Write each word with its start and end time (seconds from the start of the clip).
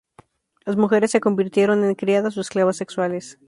Las 0.65 0.77
mujeres 0.77 1.11
se 1.11 1.19
convirtieron 1.21 1.83
en 1.83 1.93
criadas 1.93 2.35
o 2.35 2.41
esclavas 2.41 2.77
sexuales. 2.77 3.37